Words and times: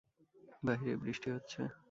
বাহিরে 0.63 0.93
বৃষ্টি 0.97 1.29
হচ্ছে। 1.31 1.61